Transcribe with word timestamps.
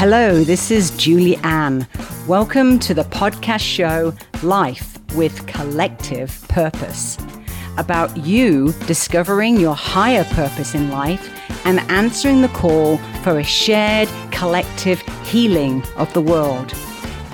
Hello, 0.00 0.42
this 0.42 0.70
is 0.70 0.92
Julie 0.92 1.36
Ann. 1.44 1.86
Welcome 2.26 2.78
to 2.78 2.94
the 2.94 3.04
podcast 3.04 3.60
show 3.60 4.14
Life 4.42 4.98
with 5.14 5.46
Collective 5.46 6.42
Purpose. 6.48 7.18
About 7.76 8.16
you 8.16 8.72
discovering 8.86 9.60
your 9.60 9.74
higher 9.74 10.24
purpose 10.24 10.74
in 10.74 10.90
life 10.90 11.30
and 11.66 11.80
answering 11.90 12.40
the 12.40 12.48
call 12.48 12.96
for 13.22 13.40
a 13.40 13.44
shared 13.44 14.08
collective 14.30 15.02
healing 15.26 15.82
of 15.98 16.10
the 16.14 16.22
world. 16.22 16.72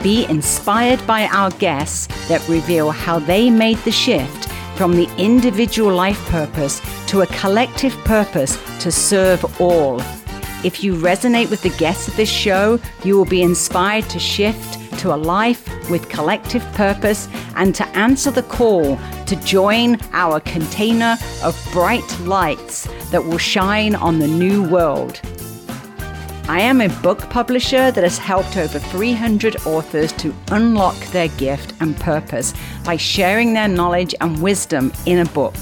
Be 0.03 0.25
inspired 0.25 1.07
by 1.07 1.29
our 1.29 1.53
guests 1.53 2.09
that 2.27 2.49
reveal 2.49 2.91
how 2.91 3.21
they 3.21 3.49
made 3.49 3.79
the 3.85 3.93
shift 3.93 4.49
from 4.77 4.97
the 4.97 5.09
individual 5.19 5.95
life 5.95 6.19
purpose 6.31 6.83
to 7.07 7.21
a 7.21 7.27
collective 7.29 7.95
purpose 7.99 8.59
to 8.81 8.91
serve 8.91 9.61
all. 9.61 10.03
If 10.67 10.83
you 10.83 10.95
resonate 10.97 11.49
with 11.49 11.63
the 11.63 11.71
guests 11.79 12.09
of 12.09 12.17
this 12.17 12.29
show, 12.29 12.81
you 13.05 13.17
will 13.17 13.25
be 13.25 13.43
inspired 13.43 14.11
to 14.11 14.19
shift 14.19 14.99
to 14.99 15.15
a 15.15 15.23
life 15.37 15.65
with 15.89 16.09
collective 16.09 16.65
purpose 16.73 17.29
and 17.55 17.73
to 17.77 17.87
answer 17.97 18.33
the 18.33 18.43
call 18.43 18.99
to 19.27 19.37
join 19.45 19.97
our 20.13 20.41
container 20.41 21.19
of 21.45 21.57
bright 21.73 22.19
lights 22.23 22.89
that 23.13 23.25
will 23.25 23.39
shine 23.39 23.95
on 23.95 24.19
the 24.19 24.27
new 24.27 24.69
world. 24.69 25.21
I 26.49 26.63
am 26.63 26.81
a 26.81 26.89
book 27.01 27.21
publisher 27.31 27.93
that 27.93 28.03
has 28.03 28.19
helped 28.19 28.57
over 28.57 28.81
300 28.81 29.65
authors 29.67 30.13
to 30.15 30.35
unlock 30.51 30.97
their 31.13 31.29
gift 31.29 31.75
and 31.79 31.97
purpose 31.97 32.55
by 32.85 32.97
sharing 32.97 33.53
their 33.53 33.69
knowledge 33.69 34.17
and 34.21 34.43
wisdom 34.43 34.93
in 35.07 35.21
a 35.21 35.31
book. 35.31 35.55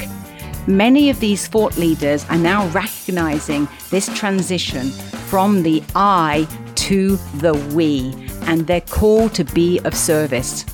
Many 0.66 1.10
of 1.10 1.20
these 1.20 1.46
thought 1.46 1.76
leaders 1.76 2.24
are 2.30 2.38
now 2.38 2.68
recognizing 2.68 3.68
this 3.90 4.08
transition 4.16 4.88
from 5.28 5.62
the 5.62 5.82
I 5.94 6.48
to 6.76 7.16
the 7.36 7.52
we 7.74 8.14
and 8.46 8.66
their 8.66 8.80
call 8.80 9.28
to 9.30 9.44
be 9.44 9.78
of 9.80 9.94
service. 9.94 10.64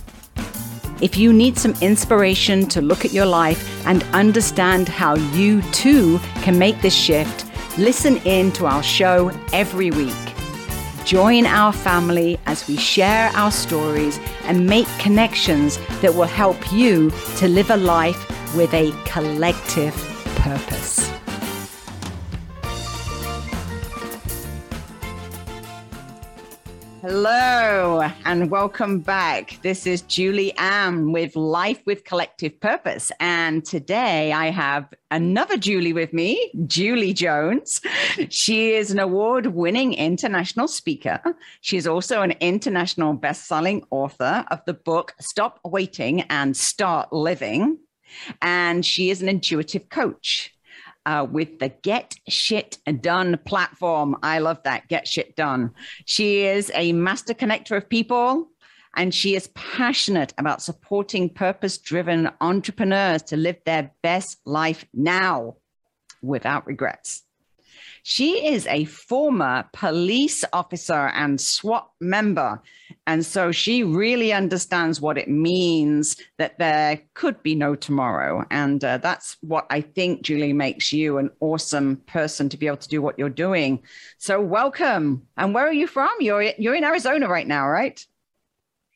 If 1.00 1.16
you 1.16 1.32
need 1.32 1.58
some 1.58 1.74
inspiration 1.80 2.68
to 2.68 2.80
look 2.80 3.04
at 3.04 3.12
your 3.12 3.26
life 3.26 3.84
and 3.84 4.04
understand 4.12 4.88
how 4.88 5.16
you 5.16 5.60
too 5.72 6.20
can 6.42 6.56
make 6.56 6.80
this 6.82 6.94
shift, 6.94 7.46
listen 7.76 8.18
in 8.18 8.52
to 8.52 8.66
our 8.66 8.84
show 8.84 9.32
every 9.52 9.90
week. 9.90 10.14
Join 11.04 11.46
our 11.46 11.72
family 11.72 12.38
as 12.46 12.68
we 12.68 12.76
share 12.76 13.30
our 13.34 13.50
stories 13.50 14.20
and 14.44 14.68
make 14.68 14.86
connections 15.00 15.78
that 16.00 16.14
will 16.14 16.24
help 16.24 16.72
you 16.72 17.10
to 17.38 17.48
live 17.48 17.70
a 17.70 17.76
life 17.76 18.30
with 18.54 18.74
a 18.74 18.92
collective 19.04 19.94
purpose. 20.36 21.08
Hello 27.00 28.10
and 28.24 28.50
welcome 28.50 29.00
back. 29.00 29.58
This 29.62 29.86
is 29.86 30.02
Julie 30.02 30.52
Ann 30.58 31.12
with 31.12 31.34
Life 31.34 31.80
with 31.86 32.04
Collective 32.04 32.60
Purpose. 32.60 33.10
And 33.20 33.64
today 33.64 34.32
I 34.32 34.50
have 34.50 34.92
another 35.10 35.56
Julie 35.56 35.92
with 35.92 36.12
me, 36.12 36.52
Julie 36.66 37.14
Jones. 37.14 37.80
She 38.28 38.74
is 38.74 38.90
an 38.90 38.98
award 38.98 39.46
winning 39.48 39.94
international 39.94 40.68
speaker. 40.68 41.20
She 41.62 41.76
is 41.76 41.86
also 41.86 42.22
an 42.22 42.32
international 42.40 43.14
best 43.14 43.46
selling 43.46 43.84
author 43.90 44.44
of 44.50 44.60
the 44.66 44.74
book 44.74 45.14
Stop 45.20 45.58
Waiting 45.64 46.22
and 46.22 46.56
Start 46.56 47.12
Living. 47.12 47.78
And 48.42 48.84
she 48.84 49.10
is 49.10 49.22
an 49.22 49.28
intuitive 49.28 49.88
coach 49.88 50.54
uh, 51.06 51.26
with 51.30 51.58
the 51.58 51.68
Get 51.68 52.14
Shit 52.28 52.78
Done 53.00 53.38
platform. 53.44 54.16
I 54.22 54.38
love 54.38 54.62
that. 54.64 54.88
Get 54.88 55.08
Shit 55.08 55.36
Done. 55.36 55.72
She 56.04 56.42
is 56.42 56.70
a 56.74 56.92
master 56.92 57.34
connector 57.34 57.76
of 57.76 57.88
people 57.88 58.50
and 58.96 59.14
she 59.14 59.36
is 59.36 59.48
passionate 59.48 60.34
about 60.36 60.62
supporting 60.62 61.28
purpose 61.28 61.78
driven 61.78 62.30
entrepreneurs 62.40 63.22
to 63.22 63.36
live 63.36 63.56
their 63.64 63.92
best 64.02 64.38
life 64.44 64.84
now 64.92 65.56
without 66.22 66.66
regrets. 66.66 67.22
She 68.02 68.46
is 68.46 68.66
a 68.66 68.84
former 68.84 69.64
police 69.72 70.44
officer 70.52 71.08
and 71.14 71.40
SWAT 71.40 71.90
member. 72.00 72.62
And 73.06 73.24
so 73.24 73.52
she 73.52 73.82
really 73.82 74.32
understands 74.32 75.00
what 75.00 75.18
it 75.18 75.28
means 75.28 76.16
that 76.38 76.58
there 76.58 77.00
could 77.14 77.42
be 77.42 77.54
no 77.54 77.74
tomorrow. 77.74 78.44
And 78.50 78.82
uh, 78.82 78.98
that's 78.98 79.36
what 79.40 79.66
I 79.70 79.80
think, 79.80 80.22
Julie, 80.22 80.52
makes 80.52 80.92
you 80.92 81.18
an 81.18 81.30
awesome 81.40 81.96
person 82.06 82.48
to 82.48 82.56
be 82.56 82.66
able 82.66 82.78
to 82.78 82.88
do 82.88 83.02
what 83.02 83.18
you're 83.18 83.28
doing. 83.28 83.82
So 84.18 84.40
welcome. 84.40 85.26
And 85.36 85.54
where 85.54 85.66
are 85.66 85.72
you 85.72 85.86
from? 85.86 86.10
You're, 86.20 86.42
you're 86.58 86.74
in 86.74 86.84
Arizona 86.84 87.28
right 87.28 87.46
now, 87.46 87.68
right? 87.68 88.04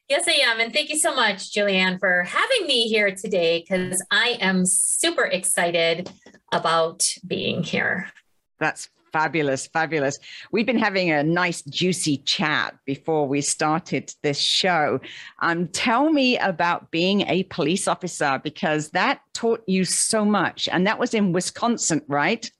Yes, 0.09 0.29
I 0.29 0.33
am. 0.33 0.61
And 0.61 0.73
thank 0.73 0.91
you 0.91 0.99
so 0.99 1.15
much, 1.15 1.53
Julie 1.53 1.77
Ann, 1.77 1.99
for 1.99 2.25
having 2.25 2.67
me 2.67 2.89
here 2.89 3.15
today 3.15 3.61
because 3.61 4.05
I 4.11 4.37
am 4.41 4.67
super 4.67 5.25
excited 5.25 6.11
about 6.53 7.09
being 7.27 7.63
here. 7.63 8.11
That's 8.59 8.89
fabulous, 9.15 9.69
fabulous. 9.69 10.19
We've 10.51 10.67
been 10.67 10.77
having 10.77 11.13
a 11.13 11.23
nice, 11.23 11.63
juicy 11.63 12.17
chat 12.19 12.77
before 12.85 13.29
we 13.29 13.43
started 13.43 14.13
this 14.25 14.41
show. 14.41 14.99
Um, 15.41 15.69
tell 15.69 16.11
me 16.11 16.37
about 16.39 16.91
being 16.91 17.21
a 17.29 17.45
police 17.45 17.87
officer 17.87 18.41
because 18.43 18.91
that 18.91 19.21
taught 19.33 19.63
you 19.69 19.85
so 19.85 20.25
much. 20.25 20.69
And 20.69 20.85
that 20.89 20.99
was 20.99 21.15
in 21.15 21.33
Wisconsin, 21.33 22.03
right? 22.09 22.51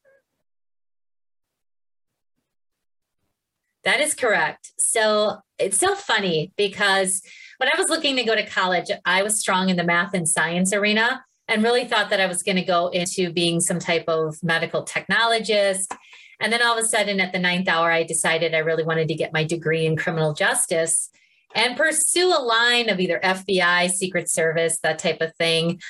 That 3.83 4.01
is 4.01 4.15
correct. 4.15 4.73
So 4.79 5.39
it's 5.59 5.79
so 5.79 5.97
funny 5.97 6.53
because 6.57 7.21
when 7.59 7.69
I 7.69 7.77
was 7.77 7.89
looking 7.89 8.15
to 8.17 8.23
go 8.23 8.37
to 8.37 8.47
college, 8.47 8.93
I 9.05 9.25
was 9.25 9.41
strong 9.41 9.71
in 9.71 9.77
the 9.77 9.85
math 9.85 10.15
and 10.15 10.29
science 10.29 10.73
arena 10.73 11.25
and 11.49 11.63
really 11.63 11.85
thought 11.85 12.11
that 12.11 12.21
I 12.21 12.27
was 12.27 12.43
going 12.43 12.57
to 12.57 12.65
go 12.65 12.89
into 12.89 13.33
being 13.33 13.61
some 13.61 13.79
type 13.79 14.05
of 14.09 14.37
medical 14.43 14.85
technologist. 14.85 15.95
And 16.41 16.53
then 16.53 16.63
all 16.63 16.77
of 16.77 16.85
a 16.85 16.89
sudden, 16.89 17.21
at 17.21 17.33
the 17.33 17.39
ninth 17.39 17.69
hour, 17.69 17.91
I 17.91 18.03
decided 18.03 18.55
I 18.55 18.59
really 18.59 18.85
wanted 18.85 19.09
to 19.09 19.15
get 19.15 19.33
my 19.33 19.45
degree 19.45 19.87
in 19.87 19.97
criminal 19.97 20.33
justice 20.33 21.11
and 21.55 21.77
pursue 21.77 22.29
a 22.29 22.43
line 22.43 22.89
of 22.89 22.99
either 22.99 23.21
FBI, 23.23 23.91
Secret 23.91 24.29
Service, 24.29 24.79
that 24.83 24.99
type 24.99 25.21
of 25.21 25.35
thing. 25.37 25.81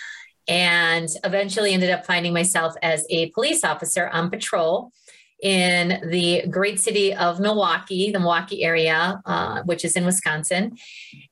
And 0.46 1.08
eventually 1.24 1.72
ended 1.72 1.90
up 1.90 2.04
finding 2.04 2.34
myself 2.34 2.74
as 2.82 3.06
a 3.08 3.30
police 3.30 3.64
officer 3.64 4.08
on 4.08 4.28
patrol 4.28 4.92
in 5.44 6.00
the 6.08 6.42
great 6.48 6.80
city 6.80 7.14
of 7.14 7.38
Milwaukee, 7.38 8.10
the 8.10 8.18
Milwaukee 8.18 8.64
area, 8.64 9.20
uh, 9.26 9.62
which 9.64 9.84
is 9.84 9.94
in 9.94 10.06
Wisconsin. 10.06 10.76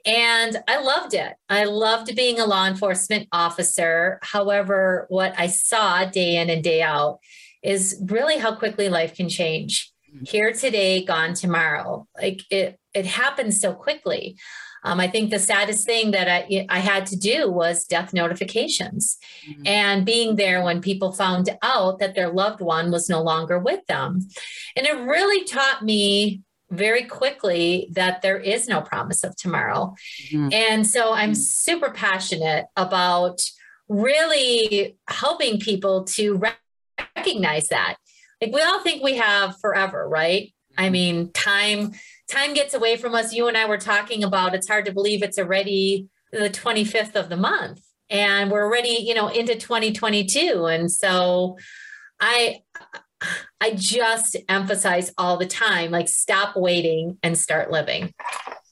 And 0.05 0.59
I 0.69 0.83
loved 0.83 1.15
it. 1.15 1.33
I 1.49 1.65
loved 1.65 2.15
being 2.15 2.39
a 2.39 2.45
law 2.45 2.67
enforcement 2.67 3.27
officer. 3.33 4.21
However, 4.23 5.07
what 5.09 5.35
I 5.39 5.47
saw 5.47 6.05
day 6.05 6.37
in 6.37 6.51
and 6.51 6.63
day 6.63 6.83
out 6.83 7.21
is 7.63 8.03
really 8.07 8.37
how 8.37 8.55
quickly 8.55 8.91
life 8.91 9.15
can 9.15 9.31
change. 9.31 9.92
Here 10.25 10.53
today, 10.53 11.05
gone 11.05 11.35
tomorrow. 11.35 12.07
Like 12.21 12.43
it, 12.51 12.79
it 12.95 13.07
happens 13.07 13.61
so 13.61 13.73
quickly. 13.73 14.37
Um, 14.85 14.99
I 14.99 15.09
think 15.09 15.31
the 15.31 15.39
saddest 15.39 15.87
thing 15.87 16.11
that 16.11 16.29
I, 16.29 16.67
I 16.69 16.81
had 16.81 17.07
to 17.07 17.17
do 17.17 17.51
was 17.51 17.85
death 17.85 18.13
notifications 18.13 19.17
mm-hmm. 19.49 19.63
and 19.67 20.05
being 20.05 20.37
there 20.37 20.63
when 20.63 20.81
people 20.81 21.13
found 21.13 21.51
out 21.63 22.01
that 22.01 22.15
their 22.15 22.33
loved 22.33 22.61
one 22.61 22.91
was 22.91 23.09
no 23.09 23.23
longer 23.23 23.59
with 23.59 23.87
them. 23.87 24.21
And 24.77 24.87
it 24.87 24.99
really 24.99 25.45
taught 25.45 25.85
me 25.85 26.43
very 26.71 27.05
quickly 27.05 27.89
that 27.93 28.23
there 28.23 28.39
is 28.39 28.67
no 28.67 28.81
promise 28.81 29.23
of 29.23 29.37
tomorrow. 29.37 29.95
Mm-hmm. 30.33 30.53
And 30.53 30.87
so 30.87 31.13
I'm 31.13 31.31
mm-hmm. 31.31 31.35
super 31.35 31.91
passionate 31.91 32.67
about 32.77 33.41
really 33.89 34.97
helping 35.07 35.61
people 35.61 36.05
to 36.05 36.41
recognize 37.17 37.69
that. 37.69 37.97
Like 38.43 38.53
we 38.53 38.61
all 38.61 38.81
think 38.81 39.03
we 39.05 39.17
have 39.19 39.57
forever, 39.61 40.09
right? 40.09 40.53
I 40.77 40.85
mm-hmm. 40.85 40.93
mean, 40.93 41.33
time 41.33 41.93
time 42.29 42.55
gets 42.55 42.75
away 42.75 42.97
from 42.97 43.15
us. 43.15 43.33
You 43.33 43.47
and 43.47 43.57
I 43.57 43.67
were 43.67 43.79
talking 43.79 44.25
about 44.25 44.55
it's 44.55 44.69
hard 44.69 44.87
to 44.87 44.93
believe 44.93 45.23
it's 45.23 45.39
already 45.39 46.09
the 46.33 46.51
25th 46.51 47.15
of 47.15 47.29
the 47.29 47.37
month 47.37 47.81
and 48.11 48.51
we're 48.51 48.65
already, 48.65 48.99
you 49.01 49.15
know, 49.15 49.29
into 49.29 49.55
2022. 49.55 50.67
And 50.67 50.91
so 50.91 51.57
I 52.21 52.63
I 53.61 53.75
just 53.77 54.37
emphasize 54.49 55.13
all 55.17 55.37
the 55.37 55.47
time 55.47 55.93
like 55.93 56.09
stop 56.09 56.57
waiting 56.57 57.19
and 57.23 57.39
start 57.39 57.71
living. 57.71 58.13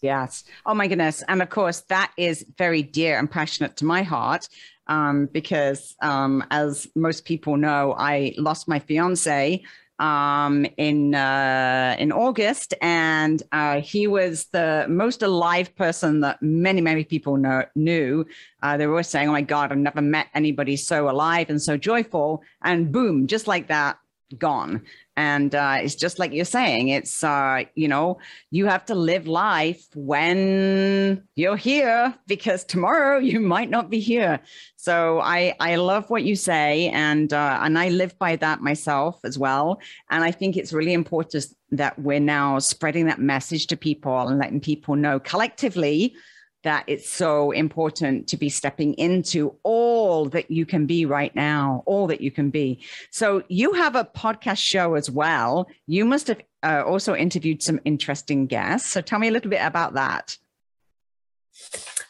Yes. 0.03 0.43
Oh 0.67 0.75
my 0.75 0.89
goodness. 0.89 1.23
And 1.29 1.43
of 1.43 1.51
course, 1.51 1.85
that 1.91 2.11
is 2.17 2.45
very 2.59 2.83
dear 2.83 3.19
and 3.19 3.31
passionate 3.31 3.77
to 3.77 3.85
my 3.85 4.03
heart 4.03 4.49
um, 4.91 5.27
because, 5.33 5.95
um, 6.03 6.45
as 6.51 6.87
most 6.95 7.25
people 7.25 7.57
know, 7.57 7.95
I 7.97 8.35
lost 8.37 8.69
my 8.69 8.81
fiance 8.81 9.63
um, 10.01 10.67
in 10.79 11.15
uh, 11.15 11.95
in 11.99 12.11
August, 12.11 12.75
and 12.83 13.43
uh, 13.53 13.81
he 13.81 14.07
was 14.07 14.47
the 14.47 14.87
most 14.89 15.23
alive 15.23 15.75
person 15.77 16.21
that 16.21 16.43
many 16.43 16.81
many 16.81 17.05
people 17.05 17.37
know, 17.37 17.65
knew. 17.77 18.27
Uh, 18.63 18.77
they 18.77 18.87
were 18.87 18.95
always 18.95 19.09
saying, 19.09 19.29
"Oh 19.29 19.33
my 19.33 19.43
God, 19.43 19.71
I've 19.71 19.79
never 19.79 20.03
met 20.03 20.27
anybody 20.35 20.77
so 20.77 21.09
alive 21.09 21.51
and 21.51 21.63
so 21.63 21.77
joyful." 21.77 22.43
And 22.65 22.91
boom, 22.91 23.29
just 23.29 23.47
like 23.47 23.69
that, 23.69 23.97
gone. 24.39 24.83
And 25.17 25.55
uh, 25.55 25.79
it's 25.81 25.95
just 25.95 26.19
like 26.19 26.33
you're 26.33 26.45
saying, 26.45 26.89
it's, 26.89 27.23
uh, 27.23 27.65
you 27.75 27.89
know, 27.89 28.19
you 28.51 28.67
have 28.67 28.87
to 28.87 28.95
live 28.95 29.27
life 29.27 29.85
when 29.95 31.23
you're 31.37 31.57
here 31.57 32.15
because 32.27 32.65
tomorrow 32.65 33.19
you 33.19 33.41
might 33.41 33.71
not 33.71 33.91
be 33.91 34.01
here. 34.01 34.41
So 34.77 35.21
I, 35.21 35.55
I 35.61 35.77
love 35.77 36.09
what 36.09 36.23
you 36.23 36.37
say. 36.37 36.89
And, 36.89 37.33
uh, 37.33 37.59
and 37.63 37.79
I 37.79 37.91
live 37.91 38.19
by 38.19 38.37
that 38.37 38.61
myself 38.61 39.21
as 39.25 39.39
well. 39.39 39.81
And 40.11 40.25
I 40.25 40.31
think 40.31 40.57
it's 40.57 40.73
really 40.73 40.95
important 40.95 41.47
that 41.73 41.99
we're 41.99 42.21
now 42.21 42.59
spreading 42.59 43.07
that 43.07 43.21
message 43.21 43.67
to 43.69 43.77
people 43.77 44.29
and 44.29 44.39
letting 44.39 44.61
people 44.61 44.97
know 44.97 45.21
collectively 45.21 46.15
that 46.63 46.85
it's 46.87 47.09
so 47.09 47.51
important 47.51 48.29
to 48.29 48.37
be 48.37 48.49
stepping 48.49 48.95
into 48.95 49.55
all 49.63 50.27
that 50.27 50.51
you 50.51 50.67
can 50.67 50.87
be 50.87 51.07
right 51.07 51.35
now, 51.35 51.83
all 51.87 52.07
that 52.07 52.21
you 52.21 52.31
can 52.31 52.51
be. 52.51 52.81
So, 53.11 53.43
you 53.49 53.73
have 53.73 53.97
a 53.97 54.05
podcast 54.05 54.59
show 54.59 54.95
as 54.95 55.11
well. 55.11 55.69
You 55.87 56.05
must 56.05 56.29
have 56.29 56.41
uh, 56.63 56.83
also 56.85 57.15
interviewed 57.15 57.63
some 57.63 57.81
interesting 57.85 58.47
guests. 58.47 58.91
So, 58.91 59.01
tell 59.01 59.19
me 59.19 59.29
a 59.29 59.33
little 59.33 59.51
bit 59.51 59.65
about 59.65 59.95
that. 59.95 60.37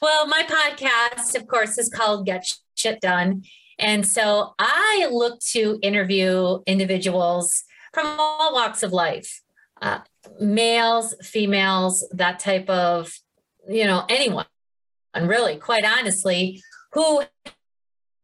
Well, 0.00 0.26
my 0.26 0.42
podcast, 0.42 1.34
of 1.34 1.46
course, 1.46 1.76
is 1.78 1.88
called 1.88 2.26
Get 2.26 2.46
Shit 2.74 3.00
Done. 3.00 3.42
And 3.78 4.06
so 4.06 4.54
I 4.58 5.08
look 5.10 5.40
to 5.52 5.78
interview 5.82 6.58
individuals 6.66 7.64
from 7.92 8.06
all 8.18 8.52
walks 8.52 8.82
of 8.82 8.92
life 8.92 9.42
uh, 9.82 10.00
males, 10.38 11.14
females, 11.22 12.06
that 12.12 12.38
type 12.38 12.68
of 12.68 13.12
you 13.68 13.84
know, 13.84 14.04
anyone, 14.08 14.46
and 15.14 15.28
really, 15.28 15.56
quite 15.56 15.84
honestly, 15.84 16.62
who 16.92 17.22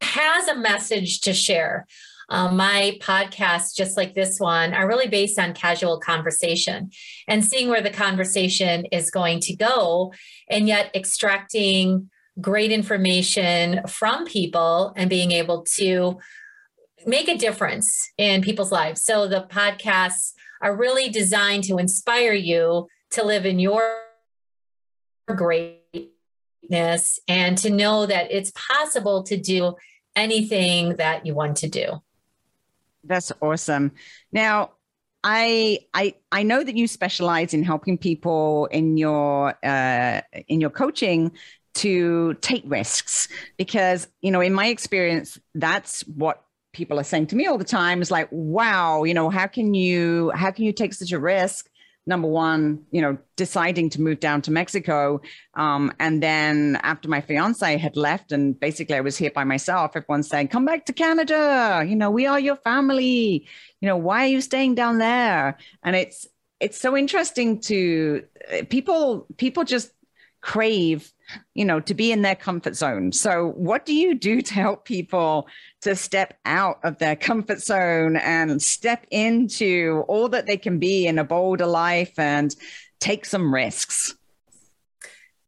has 0.01 0.49
a 0.49 0.57
message 0.57 1.21
to 1.23 1.33
share. 1.33 1.87
Um, 2.29 2.57
my 2.57 2.99
podcasts, 3.01 3.77
just 3.77 3.97
like 3.97 4.15
this 4.15 4.41
one, 4.41 4.75
are 4.75 4.89
really 4.89 5.07
based 5.07 5.39
on 5.39 5.55
casual 5.55 6.01
conversation 6.01 6.91
and 7.29 7.45
seeing 7.45 7.69
where 7.69 7.81
the 7.81 7.91
conversation 7.91 8.85
is 8.87 9.11
going 9.11 9.41
to 9.41 9.55
go, 9.55 10.13
and 10.51 10.67
yet 10.67 10.91
extracting 10.95 12.11
great 12.41 12.73
information 12.73 13.81
from 13.87 14.27
people 14.27 14.93
and 14.97 15.09
being 15.09 15.33
able 15.33 15.65
to 15.77 16.19
make 17.07 17.29
a 17.29 17.39
difference 17.39 18.11
in 18.19 18.43
people's 18.43 18.73
lives. 18.73 19.05
So 19.05 19.29
the 19.29 19.47
podcasts 19.49 20.33
are 20.61 20.77
really 20.77 21.09
designed 21.09 21.65
to 21.65 21.79
inspire 21.79 22.33
you 22.33 22.89
to 23.13 23.25
live 23.25 23.47
in 23.47 23.59
your 23.59 24.06
greatness 25.35 27.21
and 27.29 27.59
to 27.59 27.71
know 27.71 28.07
that 28.07 28.31
it's 28.31 28.53
possible 28.53 29.23
to 29.25 29.37
do 29.37 29.75
anything 30.15 30.97
that 30.97 31.27
you 31.27 31.35
want 31.35 31.57
to 31.59 31.69
do. 31.69 32.03
That's 33.05 33.33
awesome. 33.41 33.93
Now, 34.33 34.73
I 35.23 35.81
I 35.93 36.15
I 36.31 36.43
know 36.43 36.63
that 36.63 36.77
you 36.77 36.87
specialize 36.87 37.53
in 37.53 37.63
helping 37.63 37.99
people 37.99 38.67
in 38.67 38.97
your 38.97 39.55
uh, 39.65 40.21
in 40.49 40.61
your 40.61 40.71
coaching 40.71 41.33
to 41.75 42.35
take 42.35 42.63
risks 42.67 43.29
because 43.57 44.09
you 44.23 44.31
know 44.31 44.41
in 44.41 44.53
my 44.53 44.69
experience 44.69 45.39
that's 45.55 46.03
what 46.03 46.43
people 46.73 46.99
are 46.99 47.05
saying 47.05 47.27
to 47.27 47.37
me 47.37 47.47
all 47.47 47.59
the 47.59 47.65
time 47.65 48.01
is 48.01 48.11
like 48.11 48.29
wow 48.31 49.03
you 49.03 49.15
know 49.15 49.29
how 49.29 49.47
can 49.47 49.75
you 49.75 50.31
how 50.35 50.51
can 50.51 50.65
you 50.65 50.73
take 50.73 50.95
such 50.95 51.13
a 51.13 51.19
risk 51.19 51.69
number 52.07 52.29
one, 52.29 52.85
you 52.93 53.03
know, 53.03 53.19
deciding 53.35 53.91
to 53.91 54.01
move 54.01 54.21
down 54.21 54.41
to 54.43 54.53
Mexico. 54.53 55.21
Um, 55.55 55.93
and 55.99 56.23
then 56.23 56.79
after 56.83 57.09
my 57.09 57.21
fiance 57.21 57.77
had 57.77 57.97
left 57.97 58.31
and 58.33 58.59
basically 58.59 58.95
I 58.95 59.01
was 59.01 59.17
here 59.17 59.33
by 59.35 59.45
myself, 59.45 59.97
everyone's 59.97 60.29
saying, 60.29 60.49
come 60.49 60.65
back 60.65 60.87
to 60.87 60.93
Canada. 60.93 61.85
You 61.87 61.97
know, 61.97 62.11
we 62.11 62.27
are 62.27 62.39
your 62.39 62.57
family. 62.57 63.47
You 63.81 63.89
know, 63.89 63.97
why 63.97 64.25
are 64.25 64.29
you 64.29 64.41
staying 64.41 64.77
down 64.77 64.99
there? 64.99 65.59
And 65.83 65.97
it's, 65.97 66.27
it's 66.61 66.81
so 66.81 66.97
interesting 66.97 67.61
to 67.63 68.25
people, 68.71 69.27
people 69.37 69.65
just 69.65 69.91
crave 70.41 71.13
you 71.55 71.65
know 71.65 71.81
to 71.81 71.95
be 71.95 72.13
in 72.13 72.23
their 72.23 72.35
comfort 72.35 72.77
zone. 72.77 73.13
So 73.13 73.49
what 73.57 73.85
do 73.85 73.95
you 73.95 74.15
do 74.15 74.41
to 74.43 74.55
help 74.55 74.85
people 74.85 75.49
to 75.83 75.97
step 75.97 76.39
out 76.45 76.79
of 76.85 76.99
their 76.99 77.17
comfort 77.17 77.61
zone 77.61 78.17
and 78.17 78.63
step 78.63 79.07
into 79.11 80.05
all 80.09 80.29
that 80.29 80.47
they 80.47 80.57
can 80.57 80.79
be 80.79 81.07
in 81.07 81.19
a 81.19 81.25
bolder 81.25 81.67
life 81.67 82.19
and 82.19 82.55
take 83.01 83.25
some 83.25 83.53
risks? 83.53 84.15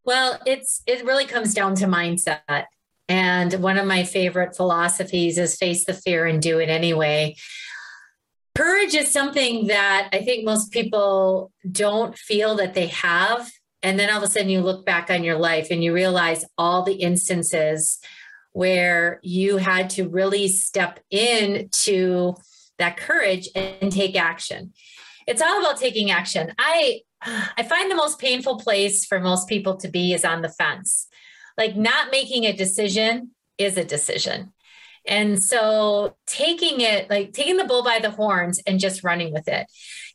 Well 0.05 0.41
it's 0.47 0.83
it 0.87 1.05
really 1.05 1.27
comes 1.27 1.55
down 1.55 1.75
to 1.77 1.87
mindset. 1.87 2.65
And 3.11 3.55
one 3.55 3.79
of 3.79 3.87
my 3.87 4.05
favorite 4.05 4.55
philosophies 4.55 5.39
is 5.39 5.57
face 5.57 5.85
the 5.85 5.95
fear 5.95 6.27
and 6.27 6.43
do 6.43 6.59
it 6.59 6.69
anyway. 6.69 7.37
Courage 8.55 8.95
is 8.97 9.13
something 9.13 9.69
that 9.69 10.09
i 10.13 10.25
think 10.25 10.45
most 10.45 10.73
people 10.73 11.53
don't 11.71 12.19
feel 12.19 12.57
that 12.57 12.75
they 12.75 12.89
have 12.89 13.49
and 13.83 13.99
then 13.99 14.11
all 14.11 14.19
of 14.19 14.23
a 14.23 14.27
sudden 14.27 14.49
you 14.49 14.61
look 14.61 14.85
back 14.85 15.11
on 15.11 15.25
your 15.25 15.39
life 15.39 15.69
and 15.71 15.83
you 15.83 15.93
realize 15.93 16.45
all 16.57 16.83
the 16.83 16.95
instances 16.95 17.99
where 18.53 19.21
you 19.23 19.57
had 19.59 19.91
to 19.91 20.09
really 20.09 20.49
step 20.49 21.01
in 21.11 21.69
to 21.71 22.35
that 22.79 22.97
courage 22.97 23.49
and 23.55 23.93
take 23.93 24.17
action. 24.17 24.73
It's 25.27 25.43
all 25.43 25.61
about 25.61 25.79
taking 25.79 26.11
action. 26.11 26.53
I 26.59 27.03
I 27.21 27.65
find 27.65 27.91
the 27.91 27.97
most 27.97 28.19
painful 28.19 28.59
place 28.59 29.05
for 29.05 29.19
most 29.19 29.49
people 29.49 29.77
to 29.79 29.89
be 29.89 30.13
is 30.13 30.25
on 30.25 30.43
the 30.43 30.49
fence. 30.49 31.09
Like 31.57 31.77
not 31.77 32.13
making 32.13 32.45
a 32.45 32.53
decision 32.53 33.33
is 33.59 33.77
a 33.77 33.85
decision. 33.85 34.53
And 35.09 35.43
so 35.43 36.17
taking 36.27 36.81
it, 36.81 37.09
like 37.11 37.33
taking 37.33 37.57
the 37.57 37.65
bull 37.65 37.83
by 37.83 37.99
the 37.99 38.11
horns 38.11 38.61
and 38.67 38.79
just 38.79 39.03
running 39.03 39.33
with 39.33 39.49
it. 39.49 39.67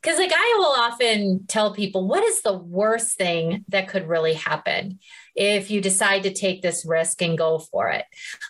Because, 0.01 0.19
like, 0.19 0.34
I 0.34 0.56
will 0.57 0.75
often 0.84 1.45
tell 1.48 1.74
people, 1.74 2.07
what 2.07 2.24
is 2.24 2.42
the 2.42 2.57
worst 2.57 3.18
thing 3.18 3.63
that 3.69 3.88
could 3.88 4.07
really 4.07 4.34
happen 4.34 5.00
if 5.36 5.72
you 5.72 5.82
decide 5.82 6.24
to 6.24 6.34
take 6.34 6.62
this 6.62 6.86
risk 6.86 7.22
and 7.22 7.38
go 7.38 7.60
for 7.60 7.90
it? 7.90 8.06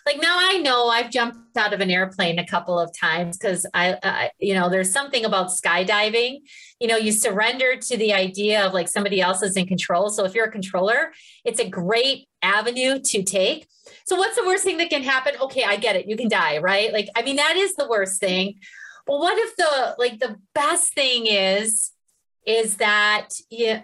Like, 0.06 0.20
now 0.20 0.36
I 0.38 0.58
know 0.58 0.88
I've 0.88 1.10
jumped 1.10 1.56
out 1.56 1.72
of 1.72 1.80
an 1.80 1.90
airplane 1.90 2.38
a 2.38 2.46
couple 2.46 2.78
of 2.78 2.96
times 2.96 3.36
because 3.36 3.66
I, 3.74 3.96
I, 4.02 4.30
you 4.38 4.54
know, 4.54 4.68
there's 4.68 4.92
something 4.92 5.24
about 5.24 5.48
skydiving. 5.48 6.40
You 6.80 6.88
know, 6.88 6.96
you 6.96 7.12
surrender 7.12 7.76
to 7.76 7.96
the 7.96 8.12
idea 8.12 8.64
of 8.64 8.72
like 8.72 8.88
somebody 8.88 9.20
else 9.20 9.42
is 9.42 9.56
in 9.56 9.66
control. 9.66 10.10
So, 10.10 10.24
if 10.24 10.34
you're 10.34 10.46
a 10.46 10.52
controller, 10.52 11.12
it's 11.44 11.60
a 11.60 11.68
great 11.68 12.28
avenue 12.42 13.00
to 13.00 13.22
take. 13.22 13.66
So, 14.06 14.16
what's 14.16 14.36
the 14.36 14.44
worst 14.44 14.64
thing 14.64 14.78
that 14.78 14.90
can 14.90 15.02
happen? 15.02 15.34
Okay, 15.40 15.64
I 15.64 15.76
get 15.76 15.96
it. 15.96 16.06
You 16.06 16.16
can 16.16 16.28
die, 16.28 16.58
right? 16.58 16.92
Like, 16.92 17.08
I 17.16 17.22
mean, 17.22 17.36
that 17.36 17.56
is 17.56 17.74
the 17.76 17.88
worst 17.88 18.20
thing. 18.20 18.56
Well, 19.06 19.18
what 19.18 19.36
if 19.38 19.56
the 19.56 19.94
like 19.98 20.18
the 20.18 20.36
best 20.54 20.94
thing 20.94 21.26
is 21.26 21.92
is 22.46 22.76
that 22.76 23.28
you, 23.50 23.80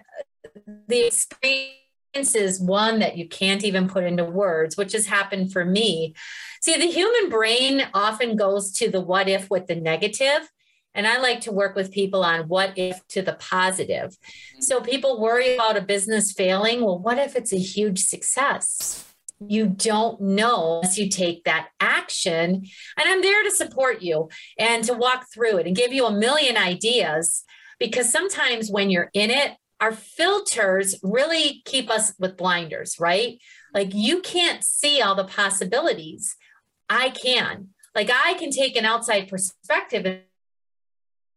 the 0.87 1.07
experience 1.07 1.75
is 2.13 2.59
one 2.59 2.99
that 2.99 3.17
you 3.17 3.27
can't 3.27 3.63
even 3.63 3.87
put 3.87 4.03
into 4.03 4.25
words, 4.25 4.77
which 4.77 4.93
has 4.93 5.07
happened 5.07 5.51
for 5.51 5.63
me. 5.65 6.13
See, 6.61 6.77
the 6.77 6.91
human 6.91 7.29
brain 7.29 7.87
often 7.93 8.35
goes 8.35 8.71
to 8.73 8.89
the 8.89 9.01
what 9.01 9.29
if 9.29 9.49
with 9.49 9.67
the 9.67 9.75
negative, 9.75 10.49
And 10.93 11.07
I 11.07 11.19
like 11.19 11.41
to 11.41 11.53
work 11.53 11.75
with 11.75 11.91
people 11.91 12.21
on 12.21 12.49
what 12.49 12.77
if 12.77 12.99
to 13.09 13.21
the 13.21 13.33
positive. 13.33 14.11
Mm-hmm. 14.11 14.61
So 14.61 14.81
people 14.81 15.21
worry 15.21 15.55
about 15.55 15.77
a 15.77 15.81
business 15.81 16.33
failing. 16.33 16.81
Well, 16.83 16.99
what 16.99 17.17
if 17.17 17.35
it's 17.35 17.53
a 17.53 17.57
huge 17.57 17.99
success? 17.99 19.07
you 19.47 19.67
don't 19.67 20.21
know 20.21 20.75
unless 20.75 20.97
you 20.97 21.09
take 21.09 21.43
that 21.45 21.69
action. 21.79 22.63
And 22.97 23.09
I'm 23.09 23.21
there 23.21 23.43
to 23.43 23.51
support 23.51 24.01
you 24.01 24.29
and 24.57 24.83
to 24.83 24.93
walk 24.93 25.25
through 25.33 25.57
it 25.57 25.67
and 25.67 25.75
give 25.75 25.91
you 25.91 26.05
a 26.05 26.11
million 26.11 26.57
ideas 26.57 27.43
because 27.79 28.11
sometimes 28.11 28.69
when 28.69 28.89
you're 28.91 29.09
in 29.13 29.31
it, 29.31 29.53
our 29.81 29.91
filters 29.91 30.95
really 31.01 31.63
keep 31.65 31.89
us 31.89 32.13
with 32.19 32.37
blinders, 32.37 32.97
right? 32.99 33.39
Like 33.73 33.93
you 33.93 34.21
can't 34.21 34.63
see 34.63 35.01
all 35.01 35.15
the 35.15 35.23
possibilities. 35.23 36.35
I 36.87 37.09
can. 37.09 37.69
Like 37.95 38.11
I 38.13 38.35
can 38.35 38.51
take 38.51 38.75
an 38.75 38.85
outside 38.85 39.27
perspective 39.27 40.21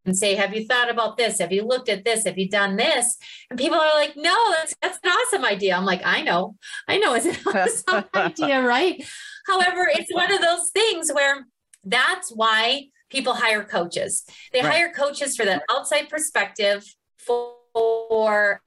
and 0.05 0.17
say, 0.17 0.35
Have 0.35 0.53
you 0.53 0.65
thought 0.65 0.91
about 0.91 1.17
this? 1.17 1.39
Have 1.39 1.51
you 1.51 1.63
looked 1.63 1.89
at 1.89 2.05
this? 2.05 2.25
Have 2.25 2.37
you 2.37 2.47
done 2.47 2.75
this? 2.75 3.17
And 3.49 3.57
people 3.57 3.79
are 3.79 3.95
like, 3.95 4.15
No, 4.15 4.35
that's, 4.51 4.75
that's 4.79 4.99
an 5.03 5.09
awesome 5.09 5.43
idea. 5.43 5.75
I'm 5.75 5.85
like, 5.85 6.01
I 6.05 6.21
know, 6.21 6.55
I 6.87 6.97
know 6.97 7.15
it's 7.15 7.25
an 7.25 7.37
awesome 7.47 8.05
idea, 8.13 8.61
right? 8.61 9.03
However, 9.47 9.89
it's 9.91 10.13
one 10.13 10.31
of 10.31 10.41
those 10.41 10.69
things 10.69 11.11
where 11.11 11.47
that's 11.83 12.31
why 12.31 12.89
people 13.09 13.33
hire 13.33 13.63
coaches. 13.63 14.23
They 14.53 14.61
right. 14.61 14.71
hire 14.71 14.93
coaches 14.93 15.35
for 15.35 15.45
that 15.45 15.63
outside 15.69 16.09
perspective 16.09 16.85
for 17.75 18.61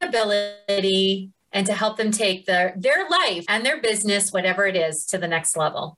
accountability 0.00 1.30
and 1.52 1.66
to 1.66 1.72
help 1.72 1.96
them 1.96 2.10
take 2.10 2.46
their 2.46 2.74
their 2.76 3.08
life 3.08 3.44
and 3.48 3.64
their 3.64 3.80
business 3.80 4.32
whatever 4.32 4.66
it 4.66 4.74
is 4.74 5.06
to 5.06 5.16
the 5.16 5.28
next 5.28 5.56
level 5.56 5.96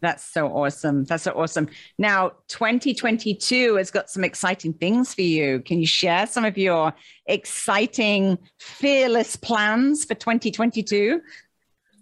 that's 0.00 0.24
so 0.24 0.48
awesome. 0.48 1.04
That's 1.04 1.24
so 1.24 1.32
awesome. 1.32 1.68
Now, 1.98 2.30
2022 2.48 3.76
has 3.76 3.90
got 3.90 4.08
some 4.08 4.24
exciting 4.24 4.72
things 4.72 5.14
for 5.14 5.20
you. 5.20 5.60
Can 5.60 5.78
you 5.78 5.86
share 5.86 6.26
some 6.26 6.44
of 6.44 6.56
your 6.56 6.94
exciting, 7.26 8.38
fearless 8.58 9.36
plans 9.36 10.06
for 10.06 10.14
2022? 10.14 11.20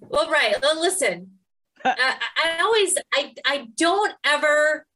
Well, 0.00 0.30
right. 0.30 0.54
Well, 0.62 0.80
listen, 0.80 1.32
I, 1.84 2.14
I, 2.36 2.62
always, 2.62 2.96
I, 3.12 3.34
I 3.44 3.66
don't 3.76 4.14
ever 4.24 4.86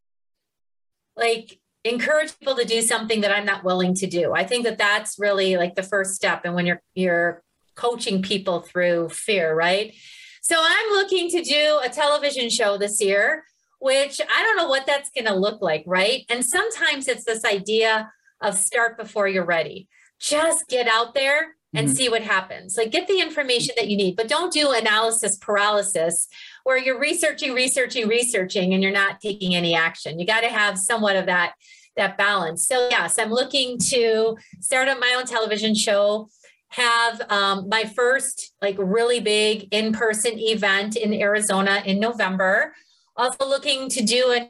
like 1.16 1.58
encourage 1.84 2.38
people 2.38 2.56
to 2.56 2.64
do 2.64 2.80
something 2.80 3.20
that 3.22 3.32
I'm 3.32 3.44
not 3.44 3.64
willing 3.64 3.94
to 3.94 4.06
do. 4.06 4.32
I 4.34 4.44
think 4.44 4.64
that 4.64 4.78
that's 4.78 5.18
really 5.18 5.56
like 5.56 5.74
the 5.74 5.82
first 5.82 6.14
step. 6.14 6.42
And 6.44 6.54
when 6.54 6.66
you're 6.66 6.82
you're 6.94 7.42
coaching 7.74 8.22
people 8.22 8.60
through 8.60 9.08
fear, 9.08 9.54
right? 9.54 9.94
So 10.42 10.56
I'm 10.58 10.90
looking 10.90 11.30
to 11.30 11.42
do 11.42 11.80
a 11.84 11.88
television 11.88 12.50
show 12.50 12.76
this 12.76 13.00
year, 13.00 13.44
which 13.78 14.20
I 14.20 14.42
don't 14.42 14.56
know 14.56 14.68
what 14.68 14.86
that's 14.86 15.10
going 15.10 15.26
to 15.26 15.34
look 15.34 15.62
like, 15.62 15.84
right? 15.86 16.24
And 16.28 16.44
sometimes 16.44 17.08
it's 17.08 17.24
this 17.24 17.44
idea 17.44 18.12
of 18.40 18.56
start 18.56 18.98
before 18.98 19.28
you're 19.28 19.44
ready. 19.44 19.88
Just 20.18 20.68
get 20.68 20.88
out 20.88 21.14
there 21.14 21.56
and 21.74 21.88
mm-hmm. 21.88 21.96
see 21.96 22.08
what 22.08 22.22
happens. 22.22 22.76
Like 22.76 22.90
get 22.90 23.06
the 23.06 23.20
information 23.20 23.74
that 23.76 23.88
you 23.88 23.96
need, 23.96 24.16
but 24.16 24.28
don't 24.28 24.52
do 24.52 24.72
analysis 24.72 25.36
paralysis 25.36 26.28
where 26.64 26.78
you're 26.78 27.00
researching, 27.00 27.54
researching, 27.54 28.08
researching, 28.08 28.74
and 28.74 28.82
you're 28.82 28.92
not 28.92 29.20
taking 29.20 29.54
any 29.54 29.74
action. 29.74 30.18
You 30.18 30.26
got 30.26 30.42
to 30.42 30.48
have 30.48 30.78
somewhat 30.78 31.16
of 31.16 31.26
that 31.26 31.54
that 31.96 32.16
balance. 32.16 32.66
So 32.66 32.88
yes, 32.90 33.18
I'm 33.18 33.30
looking 33.30 33.78
to 33.90 34.36
start 34.60 34.88
up 34.88 34.98
my 34.98 35.14
own 35.16 35.26
television 35.26 35.74
show. 35.74 36.28
Have 36.68 37.20
um, 37.30 37.68
my 37.68 37.84
first 37.84 38.54
like 38.62 38.76
really 38.78 39.20
big 39.20 39.68
in-person 39.72 40.38
event 40.38 40.96
in 40.96 41.12
Arizona 41.12 41.82
in 41.84 42.00
November. 42.00 42.74
Also 43.14 43.46
looking 43.46 43.90
to 43.90 44.02
do 44.02 44.32
an, 44.32 44.48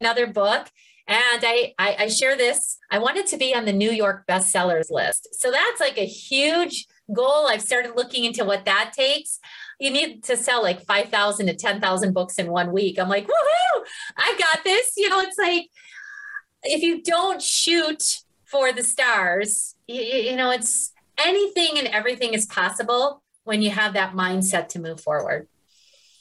another 0.00 0.26
book 0.26 0.66
and 1.06 1.42
I, 1.44 1.74
I, 1.78 1.96
I 2.00 2.08
share 2.08 2.36
this. 2.36 2.78
I 2.90 2.98
wanted 2.98 3.26
to 3.26 3.36
be 3.36 3.54
on 3.54 3.66
the 3.66 3.72
New 3.72 3.90
York 3.90 4.26
bestsellers 4.26 4.90
list. 4.90 5.28
So 5.32 5.50
that's 5.50 5.80
like 5.80 5.98
a 5.98 6.06
huge 6.06 6.86
goal. 7.12 7.46
I've 7.46 7.60
started 7.60 7.92
looking 7.94 8.24
into 8.24 8.44
what 8.44 8.64
that 8.64 8.92
takes. 8.96 9.38
You 9.78 9.90
need 9.90 10.24
to 10.24 10.36
sell 10.36 10.62
like 10.62 10.80
5,000 10.80 11.46
to 11.46 11.54
10,000 11.54 12.12
books 12.14 12.38
in 12.38 12.50
one 12.50 12.72
week. 12.72 12.98
I'm 12.98 13.08
like, 13.10 13.26
woohoo, 13.26 13.84
I 14.16 14.34
got 14.38 14.64
this. 14.64 14.92
You 14.96 15.10
know, 15.10 15.20
it's 15.20 15.38
like 15.38 15.68
if 16.62 16.82
you 16.82 17.02
don't 17.02 17.42
shoot 17.42 18.20
for 18.44 18.72
the 18.72 18.82
stars, 18.82 19.74
you, 19.86 20.00
you 20.00 20.36
know, 20.36 20.50
it's 20.50 20.92
anything 21.18 21.78
and 21.78 21.88
everything 21.88 22.32
is 22.32 22.46
possible 22.46 23.22
when 23.44 23.60
you 23.60 23.70
have 23.70 23.92
that 23.92 24.14
mindset 24.14 24.68
to 24.68 24.78
move 24.78 25.00
forward. 25.00 25.48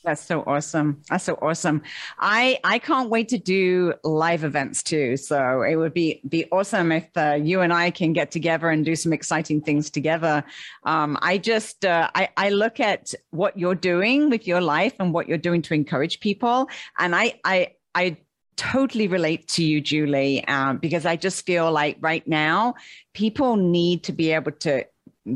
That's 0.04 0.22
so 0.22 0.44
awesome. 0.46 1.02
That's 1.10 1.24
so 1.24 1.36
awesome. 1.42 1.82
I 2.20 2.60
I 2.66 2.78
can't 2.80 3.10
wait 3.10 3.30
to 3.30 3.38
do 3.38 3.94
live 4.04 4.44
events 4.44 4.84
too. 4.84 5.16
So 5.16 5.62
it 5.62 5.78
would 5.78 5.94
be 5.94 6.20
be 6.28 6.46
awesome 6.52 6.92
if 6.92 7.08
uh, 7.16 7.38
you 7.42 7.62
and 7.62 7.72
I 7.72 7.90
can 7.90 8.12
get 8.12 8.30
together 8.30 8.70
and 8.70 8.84
do 8.84 8.98
some 8.98 9.14
exciting 9.14 9.62
things 9.62 9.90
together. 9.90 10.44
Um, 10.84 11.18
I 11.22 11.38
just 11.38 11.86
uh, 11.86 12.10
I 12.16 12.28
I 12.36 12.50
look 12.50 12.82
at 12.82 13.14
what 13.30 13.58
you're 13.58 13.76
doing 13.76 14.30
with 14.30 14.46
your 14.46 14.60
life 14.60 14.94
and 15.00 15.14
what 15.14 15.30
you're 15.30 15.38
doing 15.38 15.62
to 15.64 15.74
encourage 15.74 16.20
people, 16.20 16.70
and 17.00 17.16
I 17.16 17.40
I 17.46 17.70
I 17.96 18.18
totally 18.58 19.08
relate 19.08 19.48
to 19.48 19.64
you, 19.64 19.82
Julie, 19.82 20.46
um, 20.48 20.78
because 20.78 21.06
I 21.06 21.16
just 21.16 21.46
feel 21.46 21.72
like 21.72 21.98
right 22.02 22.28
now 22.28 22.76
people 23.14 23.56
need 23.56 24.04
to 24.04 24.12
be 24.12 24.32
able 24.32 24.52
to 24.52 24.86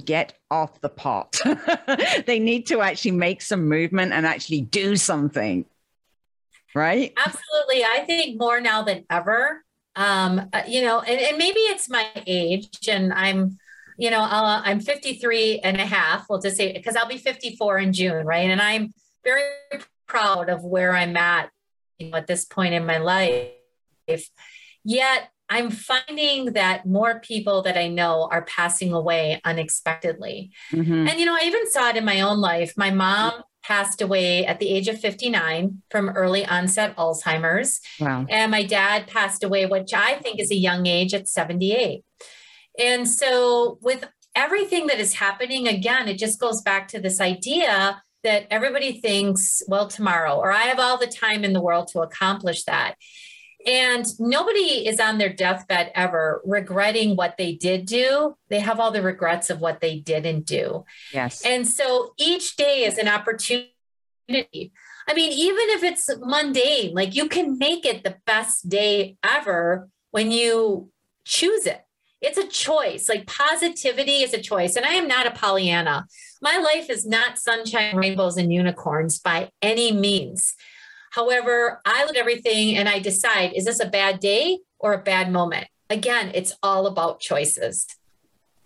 get 0.03 0.33
off 0.51 0.81
the 0.81 0.89
pot. 0.89 1.39
they 2.25 2.39
need 2.39 2.67
to 2.67 2.81
actually 2.81 3.11
make 3.11 3.41
some 3.41 3.67
movement 3.67 4.13
and 4.13 4.25
actually 4.25 4.61
do 4.61 4.95
something. 4.95 5.65
Right? 6.75 7.13
Absolutely. 7.17 7.83
I 7.83 8.03
think 8.05 8.39
more 8.39 8.59
now 8.61 8.83
than 8.83 9.05
ever. 9.09 9.63
Um, 9.95 10.49
uh, 10.53 10.61
you 10.67 10.81
know, 10.81 10.99
and, 10.99 11.19
and 11.19 11.37
maybe 11.37 11.59
it's 11.59 11.89
my 11.89 12.07
age 12.27 12.87
and 12.87 13.11
I'm, 13.11 13.57
you 13.97 14.11
know, 14.11 14.21
uh, 14.21 14.61
I'm 14.63 14.79
53 14.79 15.59
and 15.61 15.77
a 15.77 15.85
half. 15.85 16.27
We'll 16.29 16.39
just 16.39 16.57
say, 16.57 16.73
because 16.73 16.95
I'll 16.95 17.07
be 17.07 17.17
54 17.17 17.79
in 17.79 17.93
June, 17.93 18.25
right? 18.25 18.49
And 18.49 18.61
I'm 18.61 18.93
very 19.23 19.43
proud 20.05 20.49
of 20.49 20.63
where 20.63 20.93
I'm 20.93 21.17
at 21.17 21.49
you 21.97 22.09
know, 22.09 22.17
at 22.17 22.27
this 22.27 22.45
point 22.45 22.73
in 22.73 22.85
my 22.85 22.97
life. 22.97 23.51
Yet 24.83 25.29
I'm 25.49 25.71
finding 25.71 26.53
that 26.53 26.85
more 26.85 27.19
people 27.19 27.61
that 27.63 27.77
I 27.77 27.87
know 27.87 28.27
are 28.31 28.43
passing 28.43 28.93
away 28.93 29.39
unexpectedly. 29.45 30.51
Mm-hmm. 30.71 31.07
And, 31.07 31.19
you 31.19 31.25
know, 31.25 31.35
I 31.35 31.45
even 31.45 31.69
saw 31.69 31.89
it 31.89 31.95
in 31.95 32.05
my 32.05 32.21
own 32.21 32.39
life. 32.39 32.73
My 32.75 32.91
mom 32.91 33.43
passed 33.63 34.01
away 34.01 34.45
at 34.45 34.59
the 34.59 34.69
age 34.69 34.87
of 34.87 34.99
59 34.99 35.81
from 35.89 36.09
early 36.09 36.45
onset 36.45 36.95
Alzheimer's. 36.95 37.81
Wow. 37.99 38.25
And 38.29 38.51
my 38.51 38.63
dad 38.63 39.07
passed 39.07 39.43
away, 39.43 39.65
which 39.65 39.93
I 39.93 40.15
think 40.15 40.39
is 40.39 40.51
a 40.51 40.55
young 40.55 40.85
age 40.85 41.13
at 41.13 41.27
78. 41.27 42.03
And 42.79 43.09
so, 43.09 43.77
with 43.81 44.05
everything 44.35 44.87
that 44.87 44.99
is 44.99 45.15
happening, 45.15 45.67
again, 45.67 46.07
it 46.07 46.17
just 46.17 46.39
goes 46.39 46.61
back 46.61 46.87
to 46.89 46.99
this 46.99 47.19
idea 47.19 48.01
that 48.23 48.47
everybody 48.51 48.99
thinks, 49.01 49.61
well, 49.67 49.87
tomorrow, 49.87 50.35
or 50.35 50.51
I 50.51 50.63
have 50.63 50.79
all 50.79 50.97
the 50.97 51.07
time 51.07 51.43
in 51.43 51.53
the 51.53 51.61
world 51.61 51.89
to 51.89 52.01
accomplish 52.01 52.63
that. 52.65 52.95
And 53.65 54.05
nobody 54.19 54.87
is 54.87 54.99
on 54.99 55.17
their 55.17 55.33
deathbed 55.33 55.91
ever 55.95 56.41
regretting 56.45 57.15
what 57.15 57.37
they 57.37 57.53
did 57.53 57.85
do. 57.85 58.37
They 58.49 58.59
have 58.59 58.79
all 58.79 58.91
the 58.91 59.01
regrets 59.01 59.49
of 59.49 59.59
what 59.59 59.81
they 59.81 59.99
didn't 59.99 60.45
do. 60.45 60.85
Yes. 61.11 61.43
And 61.43 61.67
so 61.67 62.13
each 62.17 62.55
day 62.55 62.85
is 62.85 62.97
an 62.97 63.07
opportunity. 63.07 63.71
I 64.29 65.13
mean, 65.13 65.31
even 65.31 65.69
if 65.69 65.83
it's 65.83 66.09
mundane, 66.19 66.93
like 66.93 67.15
you 67.15 67.27
can 67.27 67.57
make 67.57 67.85
it 67.85 68.03
the 68.03 68.17
best 68.25 68.69
day 68.69 69.17
ever 69.23 69.89
when 70.11 70.31
you 70.31 70.91
choose 71.25 71.65
it. 71.65 71.81
It's 72.21 72.37
a 72.37 72.47
choice. 72.47 73.07
Like 73.07 73.27
positivity 73.27 74.23
is 74.23 74.33
a 74.33 74.41
choice. 74.41 74.75
And 74.75 74.85
I 74.85 74.93
am 74.93 75.07
not 75.07 75.27
a 75.27 75.31
Pollyanna. 75.31 76.07
My 76.41 76.57
life 76.57 76.89
is 76.89 77.05
not 77.05 77.37
sunshine, 77.37 77.95
rainbows, 77.95 78.37
and 78.37 78.51
unicorns 78.51 79.19
by 79.19 79.51
any 79.61 79.91
means. 79.91 80.55
However, 81.17 81.81
I 81.83 82.05
look 82.05 82.15
at 82.15 82.19
everything 82.19 82.77
and 82.77 82.87
I 82.87 82.99
decide 82.99 83.53
is 83.55 83.65
this 83.65 83.79
a 83.79 83.87
bad 83.87 84.19
day 84.19 84.59
or 84.77 84.93
a 84.93 84.99
bad 84.99 85.31
moment? 85.31 85.65
Again, 85.89 86.31
it's 86.35 86.53
all 86.61 86.85
about 86.85 87.19
choices. 87.19 87.87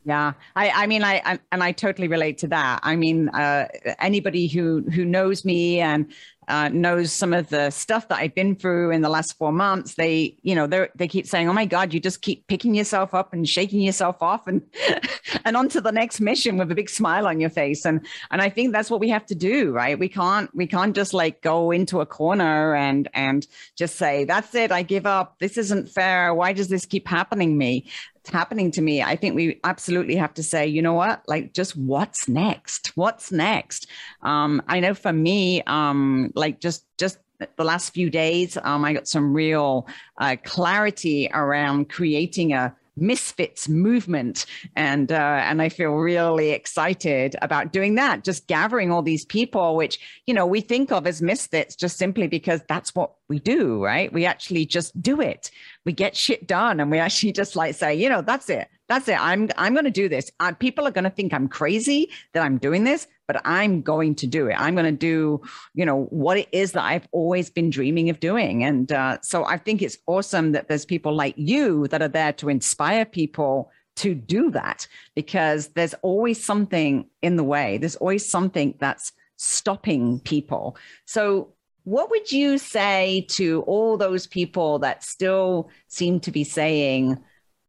Yeah, 0.04 0.34
I, 0.54 0.70
I 0.72 0.88
mean, 0.88 1.02
I, 1.02 1.22
I, 1.24 1.40
and 1.54 1.64
I 1.64 1.72
totally 1.72 2.10
relate 2.10 2.40
to 2.40 2.48
that. 2.48 2.82
I 2.84 2.98
mean, 2.98 3.30
uh, 3.30 3.70
anybody 4.00 4.48
who 4.48 4.82
who 4.94 5.06
knows 5.06 5.46
me 5.46 5.80
and 5.80 6.12
uh, 6.48 6.70
knows 6.70 7.12
some 7.12 7.34
of 7.34 7.50
the 7.50 7.70
stuff 7.70 8.08
that 8.08 8.18
I've 8.20 8.34
been 8.34 8.56
through 8.56 8.92
in 8.92 9.02
the 9.02 9.10
last 9.10 9.38
four 9.38 9.52
months, 9.52 9.96
they, 9.96 10.36
you 10.42 10.56
know, 10.56 10.68
they 10.68 10.88
they 10.96 11.08
keep 11.08 11.28
saying, 11.28 11.48
"Oh 11.48 11.54
my 11.54 11.66
God, 11.66 11.94
you 11.94 12.00
just 12.00 12.22
keep 12.22 12.48
picking 12.48 12.74
yourself 12.74 13.14
up 13.14 13.32
and 13.32 13.48
shaking 13.48 13.82
yourself 13.82 14.22
off 14.22 14.48
and 14.48 14.62
and 15.46 15.56
on 15.56 15.70
to 15.70 15.82
the 15.82 15.92
next 15.92 16.20
mission 16.20 16.58
with 16.58 16.72
a 16.72 16.76
big 16.76 16.90
smile 16.90 17.28
on 17.28 17.40
your 17.40 17.50
face." 17.50 17.86
And 17.86 18.06
and 18.32 18.42
I 18.42 18.50
think 18.50 18.74
that's 18.74 18.90
what 18.90 19.00
we 19.00 19.10
have 19.10 19.26
to 19.28 19.36
do, 19.36 19.72
right? 19.72 19.98
We 19.98 20.10
can't 20.10 20.54
we 20.56 20.68
can't 20.68 20.96
just 20.96 21.14
like 21.14 21.42
go 21.42 21.72
into 21.72 22.02
a 22.02 22.06
corner 22.06 22.76
and 22.76 23.08
and 23.14 23.48
just 23.76 23.96
say, 23.96 24.24
"That's 24.26 24.56
it, 24.56 24.72
I 24.72 24.82
give 24.82 25.06
up. 25.06 25.38
This 25.40 25.58
isn't 25.58 25.90
fair. 25.90 26.34
Why 26.34 26.54
does 26.54 26.70
this 26.70 26.86
keep 26.86 27.08
happening 27.08 27.58
me?" 27.58 27.86
Happening 28.30 28.72
to 28.72 28.82
me, 28.82 29.02
I 29.02 29.16
think 29.16 29.36
we 29.36 29.60
absolutely 29.64 30.16
have 30.16 30.34
to 30.36 30.44
say, 30.44 30.68
you 30.68 30.82
know 30.82 30.94
what, 30.94 31.24
like 31.28 31.54
just 31.54 31.76
what's 31.76 32.28
next? 32.28 32.92
What's 32.96 33.32
next? 33.32 33.88
Um, 34.22 34.62
I 34.68 34.80
know 34.80 34.94
for 34.94 35.14
me, 35.14 35.62
um, 35.64 36.32
like 36.36 36.60
just 36.60 36.86
just 36.98 37.18
the 37.58 37.64
last 37.64 37.94
few 37.94 38.10
days, 38.10 38.58
um, 38.64 38.86
I 38.86 38.94
got 38.94 39.08
some 39.08 39.34
real 39.34 39.88
uh, 40.20 40.36
clarity 40.44 41.30
around 41.34 41.90
creating 41.90 42.54
a 42.54 42.76
misfits 42.96 43.70
movement. 43.70 44.46
And 44.76 45.12
uh, 45.12 45.42
and 45.44 45.62
i 45.62 45.70
feel 45.70 45.92
really 45.92 46.52
excited 46.52 47.36
about 47.42 47.72
doing 47.72 47.96
that 47.96 48.24
just 48.24 48.48
gathering 48.48 48.92
all 48.92 49.02
these 49.02 49.26
people 49.26 49.76
which 49.76 50.00
you 50.26 50.34
know 50.34 50.46
we 50.46 50.62
think 50.62 50.92
of 50.92 51.08
as 51.08 51.22
misfits 51.22 51.76
just 51.76 51.98
simply 51.98 52.28
because 52.28 52.62
that's 52.68 52.94
what 52.96 53.14
we 53.30 53.40
do 53.40 53.84
right? 53.84 54.12
We 54.12 54.26
actually 54.26 54.66
just 54.66 55.00
do 55.02 55.22
it. 55.22 55.52
We 55.86 55.94
get 55.94 56.16
shit 56.16 56.48
done 56.48 56.80
and 56.80 56.92
we 56.92 57.00
actually 57.00 57.32
just 57.32 57.56
like 57.56 57.76
say 57.76 57.96
you 57.96 58.10
know 58.10 58.22
that's 58.22 58.50
it 58.50 58.68
that's 58.92 59.08
it 59.08 59.20
i'm 59.20 59.50
i'm 59.58 59.74
going 59.74 59.86
to 59.86 59.92
do 59.92 60.08
this 60.10 60.30
uh, 60.40 60.52
people 60.54 60.86
are 60.86 60.92
going 60.92 61.04
to 61.04 61.10
think 61.10 61.34
i'm 61.34 61.48
crazy 61.48 62.10
that 62.34 62.44
i'm 62.44 62.58
doing 62.58 62.84
this 62.84 63.08
but 63.32 63.42
I'm 63.46 63.82
going 63.82 64.16
to 64.16 64.28
do 64.28 64.48
it. 64.48 64.56
I'm 64.60 64.76
going 64.76 64.84
to 64.84 64.92
do, 64.92 65.42
you 65.74 65.86
know, 65.86 66.04
what 66.10 66.38
it 66.38 66.50
is 66.52 66.74
that 66.74 66.84
I've 66.84 67.08
always 67.14 67.50
been 67.50 67.70
dreaming 67.70 68.10
of 68.10 68.20
doing. 68.20 68.66
And 68.66 68.92
uh, 68.92 69.20
so 69.22 69.46
I 69.46 69.58
think 69.58 69.82
it's 69.82 69.98
awesome 70.06 70.52
that 70.52 70.68
there's 70.68 70.84
people 70.84 71.16
like 71.16 71.36
you 71.38 71.88
that 71.88 72.02
are 72.02 72.10
there 72.10 72.34
to 72.34 72.50
inspire 72.50 73.06
people 73.06 73.72
to 73.98 74.14
do 74.14 74.52
that 74.52 74.86
because 75.16 75.70
there's 75.70 75.94
always 76.02 76.44
something 76.44 77.08
in 77.22 77.38
the 77.38 77.44
way. 77.46 77.78
There's 77.78 77.96
always 77.96 78.30
something 78.30 78.76
that's 78.82 79.14
stopping 79.38 80.20
people. 80.20 80.76
So 81.06 81.54
what 81.86 82.10
would 82.10 82.34
you 82.34 82.58
say 82.58 83.26
to 83.30 83.62
all 83.62 83.96
those 83.96 84.28
people 84.28 84.80
that 84.80 85.06
still 85.06 85.70
seem 85.88 86.20
to 86.20 86.32
be 86.32 86.44
saying, 86.44 87.18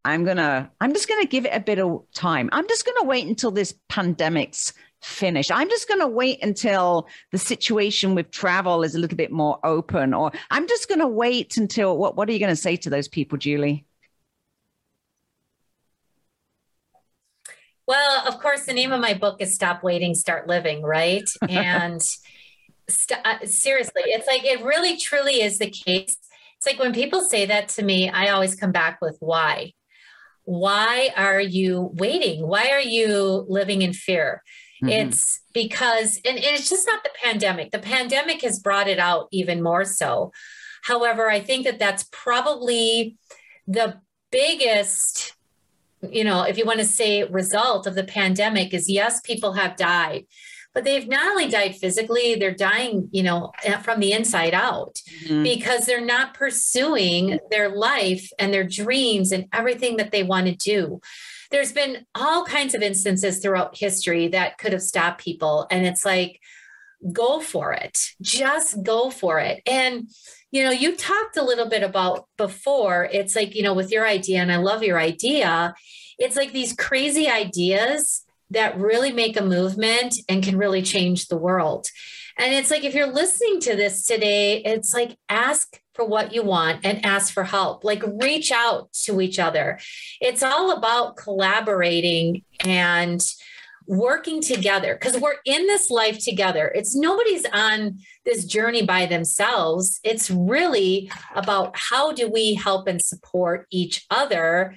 I'm 0.04 0.24
going 0.24 0.38
to, 0.38 0.68
I'm 0.80 0.92
just 0.92 1.08
going 1.08 1.22
to 1.22 1.28
give 1.28 1.46
it 1.46 1.52
a 1.54 1.60
bit 1.60 1.78
of 1.78 2.02
time. 2.14 2.48
I'm 2.52 2.66
just 2.68 2.84
going 2.84 2.96
to 3.00 3.06
wait 3.06 3.26
until 3.26 3.50
this 3.50 3.74
pandemic's 3.88 4.72
finished. 5.00 5.52
I'm 5.52 5.68
just 5.68 5.88
going 5.88 6.00
to 6.00 6.08
wait 6.08 6.42
until 6.42 7.08
the 7.30 7.38
situation 7.38 8.14
with 8.14 8.30
travel 8.30 8.82
is 8.82 8.94
a 8.94 8.98
little 8.98 9.16
bit 9.16 9.30
more 9.30 9.58
open, 9.64 10.14
or 10.14 10.32
I'm 10.50 10.66
just 10.66 10.88
going 10.88 11.00
to 11.00 11.08
wait 11.08 11.56
until 11.56 11.96
what, 11.96 12.16
what 12.16 12.28
are 12.28 12.32
you 12.32 12.38
going 12.38 12.50
to 12.50 12.56
say 12.56 12.76
to 12.76 12.90
those 12.90 13.08
people, 13.08 13.38
Julie? 13.38 13.84
Well, 17.86 18.26
of 18.26 18.38
course, 18.40 18.64
the 18.64 18.72
name 18.72 18.92
of 18.92 19.00
my 19.00 19.14
book 19.14 19.40
is 19.40 19.54
Stop 19.54 19.82
Waiting, 19.82 20.14
Start 20.14 20.46
Living, 20.46 20.82
right? 20.82 21.28
and 21.48 22.00
st- 22.88 23.20
uh, 23.24 23.44
seriously, 23.44 24.02
it's 24.06 24.26
like 24.26 24.44
it 24.44 24.64
really 24.64 24.96
truly 24.96 25.42
is 25.42 25.58
the 25.58 25.70
case. 25.70 26.16
It's 26.56 26.66
like 26.66 26.78
when 26.78 26.94
people 26.94 27.22
say 27.22 27.46
that 27.46 27.68
to 27.70 27.82
me, 27.82 28.08
I 28.08 28.28
always 28.28 28.54
come 28.54 28.70
back 28.70 29.00
with 29.00 29.16
why. 29.18 29.72
Why 30.44 31.10
are 31.16 31.40
you 31.40 31.90
waiting? 31.94 32.46
Why 32.46 32.70
are 32.70 32.80
you 32.80 33.46
living 33.48 33.82
in 33.82 33.92
fear? 33.92 34.42
Mm-hmm. 34.82 34.88
It's 34.88 35.40
because, 35.52 36.16
and, 36.24 36.36
and 36.36 36.44
it's 36.44 36.68
just 36.68 36.86
not 36.86 37.04
the 37.04 37.10
pandemic. 37.22 37.70
The 37.70 37.78
pandemic 37.78 38.42
has 38.42 38.58
brought 38.58 38.88
it 38.88 38.98
out 38.98 39.28
even 39.30 39.62
more 39.62 39.84
so. 39.84 40.32
However, 40.82 41.30
I 41.30 41.40
think 41.40 41.64
that 41.64 41.78
that's 41.78 42.08
probably 42.10 43.16
the 43.66 44.00
biggest 44.30 45.34
you 46.10 46.24
know, 46.24 46.42
if 46.42 46.58
you 46.58 46.64
want 46.64 46.80
to 46.80 46.84
say 46.84 47.22
result 47.24 47.86
of 47.86 47.94
the 47.94 48.04
pandemic 48.04 48.74
is 48.74 48.90
yes, 48.90 49.20
people 49.20 49.52
have 49.52 49.76
died, 49.76 50.24
but 50.74 50.84
they've 50.84 51.08
not 51.08 51.26
only 51.26 51.48
died 51.48 51.76
physically, 51.76 52.34
they're 52.34 52.54
dying, 52.54 53.08
you 53.12 53.22
know, 53.22 53.52
from 53.82 54.00
the 54.00 54.12
inside 54.12 54.54
out 54.54 55.00
mm-hmm. 55.24 55.42
because 55.42 55.86
they're 55.86 56.04
not 56.04 56.34
pursuing 56.34 57.38
their 57.50 57.68
life 57.68 58.30
and 58.38 58.52
their 58.52 58.64
dreams 58.64 59.32
and 59.32 59.46
everything 59.52 59.96
that 59.96 60.12
they 60.12 60.22
want 60.22 60.46
to 60.46 60.54
do. 60.54 61.00
There's 61.50 61.72
been 61.72 62.06
all 62.14 62.44
kinds 62.44 62.74
of 62.74 62.82
instances 62.82 63.38
throughout 63.38 63.76
history 63.76 64.28
that 64.28 64.56
could 64.58 64.72
have 64.72 64.82
stopped 64.82 65.22
people. 65.22 65.66
And 65.70 65.86
it's 65.86 66.04
like, 66.04 66.40
go 67.12 67.40
for 67.40 67.72
it, 67.72 67.98
just 68.20 68.82
go 68.82 69.10
for 69.10 69.40
it. 69.40 69.60
And 69.66 70.08
you 70.52 70.62
know, 70.62 70.70
you 70.70 70.94
talked 70.94 71.38
a 71.38 71.42
little 71.42 71.66
bit 71.66 71.82
about 71.82 72.26
before, 72.36 73.08
it's 73.10 73.34
like, 73.34 73.54
you 73.54 73.62
know, 73.62 73.72
with 73.72 73.90
your 73.90 74.06
idea, 74.06 74.40
and 74.40 74.52
I 74.52 74.58
love 74.58 74.82
your 74.82 75.00
idea, 75.00 75.74
it's 76.18 76.36
like 76.36 76.52
these 76.52 76.74
crazy 76.74 77.26
ideas 77.26 78.22
that 78.52 78.78
really 78.78 79.12
make 79.12 79.38
a 79.38 79.44
movement 79.44 80.14
and 80.28 80.42
can 80.42 80.56
really 80.56 80.82
change 80.82 81.26
the 81.26 81.36
world. 81.36 81.88
And 82.38 82.54
it's 82.54 82.70
like, 82.70 82.84
if 82.84 82.94
you're 82.94 83.12
listening 83.12 83.60
to 83.60 83.76
this 83.76 84.06
today, 84.06 84.62
it's 84.64 84.94
like 84.94 85.16
ask 85.28 85.78
for 85.94 86.06
what 86.06 86.32
you 86.32 86.42
want 86.42 86.80
and 86.84 87.04
ask 87.04 87.32
for 87.32 87.44
help. 87.44 87.84
Like 87.84 88.02
reach 88.22 88.50
out 88.50 88.92
to 89.04 89.20
each 89.20 89.38
other. 89.38 89.78
It's 90.20 90.42
all 90.42 90.72
about 90.72 91.16
collaborating 91.16 92.42
and 92.64 93.22
working 93.86 94.40
together 94.40 94.94
because 94.94 95.20
we're 95.20 95.36
in 95.44 95.66
this 95.66 95.90
life 95.90 96.18
together. 96.24 96.72
It's 96.74 96.96
nobody's 96.96 97.44
on 97.52 97.98
this 98.24 98.44
journey 98.44 98.82
by 98.82 99.06
themselves. 99.06 100.00
It's 100.04 100.30
really 100.30 101.10
about 101.34 101.76
how 101.76 102.12
do 102.12 102.30
we 102.30 102.54
help 102.54 102.86
and 102.86 103.02
support 103.02 103.66
each 103.70 104.06
other. 104.10 104.76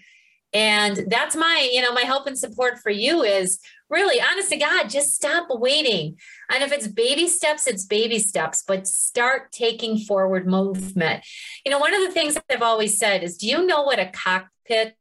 And 0.56 1.04
that's 1.10 1.36
my, 1.36 1.70
you 1.70 1.82
know, 1.82 1.92
my 1.92 2.04
help 2.04 2.28
and 2.28 2.40
support 2.40 2.80
for 2.80 2.90
you 2.90 3.24
is 3.24 3.60
really 3.90 4.22
honest 4.22 4.50
to 4.52 4.56
God, 4.56 4.90
just 4.90 5.14
stop 5.14 5.48
waiting. 5.50 6.18
And 6.50 6.64
if 6.64 6.72
it's 6.72 6.88
baby 6.88 7.28
steps, 7.28 7.68
it's 7.68 7.86
baby 7.86 8.20
steps, 8.20 8.64
but 8.66 8.88
start 8.88 9.52
taking 9.52 9.98
forward 9.98 10.48
movement. 10.48 11.26
You 11.66 11.72
know, 11.72 11.78
one 11.78 11.94
of 11.94 12.00
the 12.00 12.12
things 12.12 12.38
I've 12.50 12.62
always 12.62 12.98
said 12.98 13.22
is 13.22 13.36
do 13.36 13.48
you 13.48 13.68
know 13.68 13.84
what 13.84 14.00
a 14.00 14.06
cockpit 14.06 14.96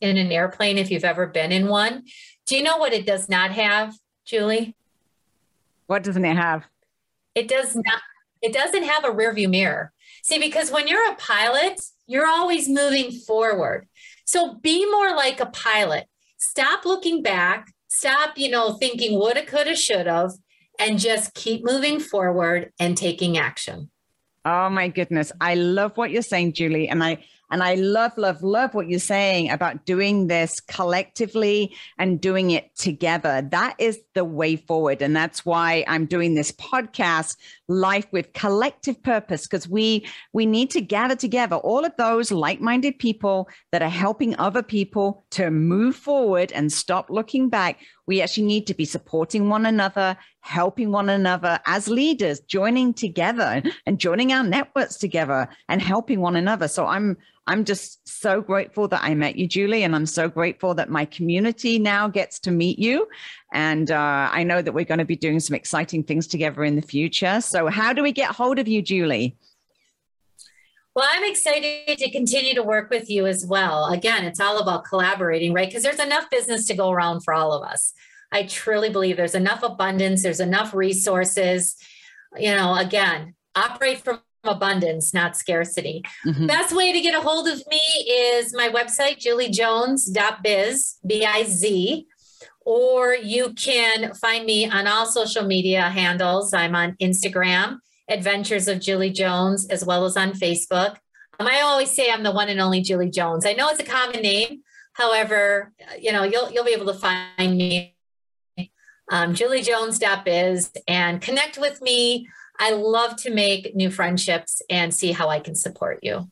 in 0.00 0.16
an 0.16 0.32
airplane, 0.32 0.76
if 0.76 0.90
you've 0.90 1.04
ever 1.04 1.28
been 1.28 1.52
in 1.52 1.68
one, 1.68 2.02
do 2.44 2.56
you 2.56 2.64
know 2.64 2.76
what 2.76 2.92
it 2.92 3.06
does 3.06 3.28
not 3.28 3.52
have, 3.52 3.94
Julie? 4.24 4.74
What 5.86 6.02
doesn't 6.02 6.24
it 6.24 6.36
have? 6.36 6.64
It 7.36 7.46
does 7.46 7.76
not. 7.76 8.00
It 8.42 8.52
doesn't 8.52 8.82
have 8.82 9.04
a 9.04 9.12
rear 9.12 9.32
view 9.32 9.48
mirror. 9.48 9.92
See, 10.24 10.40
because 10.40 10.72
when 10.72 10.88
you're 10.88 11.12
a 11.12 11.14
pilot, 11.14 11.80
you're 12.08 12.26
always 12.26 12.68
moving 12.68 13.12
forward. 13.12 13.86
So 14.26 14.54
be 14.56 14.84
more 14.90 15.16
like 15.16 15.40
a 15.40 15.46
pilot. 15.46 16.06
Stop 16.38 16.84
looking 16.84 17.22
back. 17.22 17.72
Stop, 17.88 18.36
you 18.36 18.50
know, 18.50 18.74
thinking 18.74 19.18
woulda, 19.18 19.46
coulda, 19.46 19.74
shoulda, 19.74 20.30
and 20.78 20.98
just 20.98 21.32
keep 21.34 21.64
moving 21.64 22.00
forward 22.00 22.72
and 22.78 22.96
taking 22.96 23.38
action. 23.38 23.90
Oh 24.44 24.68
my 24.68 24.88
goodness. 24.88 25.32
I 25.40 25.54
love 25.54 25.96
what 25.96 26.10
you're 26.10 26.22
saying, 26.22 26.52
Julie. 26.52 26.88
And 26.88 27.02
I 27.02 27.24
and 27.50 27.62
I 27.62 27.74
love, 27.74 28.12
love, 28.16 28.42
love 28.42 28.74
what 28.74 28.88
you're 28.88 28.98
saying 28.98 29.50
about 29.50 29.86
doing 29.86 30.26
this 30.26 30.58
collectively 30.60 31.74
and 31.96 32.20
doing 32.20 32.50
it 32.50 32.74
together. 32.76 33.46
That 33.50 33.76
is 33.78 34.00
the 34.14 34.24
way 34.24 34.56
forward. 34.56 35.00
And 35.00 35.14
that's 35.14 35.46
why 35.46 35.84
I'm 35.86 36.06
doing 36.06 36.34
this 36.34 36.50
podcast, 36.50 37.36
Life 37.68 38.06
with 38.12 38.32
Collective 38.32 39.02
Purpose, 39.02 39.46
because 39.46 39.68
we 39.68 40.06
we 40.32 40.46
need 40.46 40.70
to 40.70 40.80
gather 40.80 41.16
together 41.16 41.56
all 41.56 41.84
of 41.84 41.92
those 41.98 42.30
like-minded 42.30 42.98
people 42.98 43.48
that 43.72 43.82
are 43.82 43.88
helping 43.88 44.36
other 44.38 44.62
people 44.62 45.24
to 45.30 45.50
move 45.50 45.96
forward 45.96 46.52
and 46.52 46.72
stop 46.72 47.10
looking 47.10 47.48
back. 47.48 47.78
We 48.06 48.22
actually 48.22 48.46
need 48.46 48.66
to 48.68 48.74
be 48.74 48.84
supporting 48.84 49.48
one 49.48 49.66
another, 49.66 50.16
helping 50.40 50.92
one 50.92 51.08
another 51.08 51.58
as 51.66 51.88
leaders, 51.88 52.40
joining 52.40 52.94
together 52.94 53.62
and 53.84 53.98
joining 53.98 54.32
our 54.32 54.44
networks 54.44 54.96
together 54.96 55.48
and 55.68 55.82
helping 55.82 56.20
one 56.20 56.36
another. 56.36 56.68
So 56.68 56.86
I'm 56.86 57.16
I'm 57.48 57.64
just 57.64 58.08
so 58.08 58.40
grateful 58.40 58.88
that 58.88 59.04
I 59.04 59.14
met 59.14 59.36
you, 59.36 59.46
Julie, 59.46 59.84
and 59.84 59.94
I'm 59.94 60.06
so 60.06 60.28
grateful 60.28 60.74
that 60.74 60.90
my 60.90 61.04
community 61.04 61.78
now 61.78 62.08
gets 62.08 62.40
to 62.40 62.50
meet 62.50 62.78
you. 62.78 63.06
And 63.52 63.90
uh, 63.90 64.28
I 64.32 64.42
know 64.42 64.60
that 64.60 64.72
we're 64.72 64.84
going 64.84 64.98
to 64.98 65.04
be 65.04 65.16
doing 65.16 65.40
some 65.40 65.54
exciting 65.54 66.02
things 66.02 66.26
together 66.26 66.64
in 66.64 66.76
the 66.76 66.82
future. 66.82 67.40
So, 67.40 67.68
how 67.68 67.92
do 67.92 68.02
we 68.02 68.12
get 68.12 68.34
hold 68.34 68.58
of 68.58 68.66
you, 68.66 68.82
Julie? 68.82 69.36
Well, 70.94 71.06
I'm 71.08 71.30
excited 71.30 71.98
to 71.98 72.10
continue 72.10 72.54
to 72.54 72.62
work 72.62 72.88
with 72.90 73.10
you 73.10 73.26
as 73.26 73.44
well. 73.46 73.86
Again, 73.92 74.24
it's 74.24 74.40
all 74.40 74.58
about 74.58 74.84
collaborating, 74.84 75.52
right? 75.52 75.68
Because 75.68 75.82
there's 75.82 76.00
enough 76.00 76.30
business 76.30 76.64
to 76.66 76.74
go 76.74 76.90
around 76.90 77.20
for 77.20 77.34
all 77.34 77.52
of 77.52 77.62
us. 77.62 77.92
I 78.32 78.44
truly 78.44 78.88
believe 78.88 79.16
there's 79.16 79.34
enough 79.34 79.62
abundance, 79.62 80.22
there's 80.22 80.40
enough 80.40 80.74
resources. 80.74 81.76
You 82.36 82.56
know, 82.56 82.74
again, 82.74 83.34
operate 83.54 84.00
from 84.00 84.20
abundance, 84.44 85.12
not 85.12 85.36
scarcity. 85.36 86.02
Mm-hmm. 86.26 86.46
Best 86.46 86.74
way 86.74 86.92
to 86.92 87.00
get 87.00 87.14
a 87.14 87.20
hold 87.20 87.46
of 87.46 87.62
me 87.68 87.80
is 88.08 88.54
my 88.54 88.68
website, 88.68 89.18
juliejones.biz, 89.18 90.96
B-I-Z, 91.06 92.06
or 92.66 93.14
you 93.14 93.54
can 93.54 94.12
find 94.14 94.44
me 94.44 94.68
on 94.68 94.86
all 94.86 95.06
social 95.06 95.44
media 95.44 95.82
handles. 95.82 96.52
I'm 96.52 96.74
on 96.74 96.96
Instagram, 97.00 97.78
Adventures 98.10 98.68
of 98.68 98.80
Julie 98.80 99.12
Jones, 99.12 99.66
as 99.68 99.84
well 99.84 100.04
as 100.04 100.16
on 100.16 100.32
Facebook. 100.32 100.96
Um, 101.38 101.46
I 101.46 101.60
always 101.60 101.90
say 101.90 102.10
I'm 102.10 102.24
the 102.24 102.32
one 102.32 102.48
and 102.48 102.60
only 102.60 102.82
Julie 102.82 103.10
Jones. 103.10 103.46
I 103.46 103.52
know 103.52 103.68
it's 103.68 103.80
a 103.80 103.84
common 103.84 104.20
name. 104.20 104.62
However, 104.94 105.72
you 105.98 106.12
know, 106.12 106.24
you'll, 106.24 106.50
you'll 106.50 106.64
be 106.64 106.72
able 106.72 106.92
to 106.92 106.98
find 106.98 107.56
me 107.56 107.94
um, 109.12 109.34
juliejones.biz 109.34 110.72
and 110.88 111.22
connect 111.22 111.58
with 111.58 111.80
me 111.80 112.26
I 112.58 112.72
love 112.72 113.16
to 113.16 113.30
make 113.30 113.74
new 113.74 113.90
friendships 113.90 114.62
and 114.70 114.94
see 114.94 115.12
how 115.12 115.28
I 115.28 115.40
can 115.40 115.54
support 115.54 116.00
you. 116.02 116.30